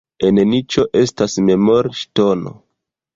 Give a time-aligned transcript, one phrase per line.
[0.27, 2.55] En niĉo estas memorŝtono.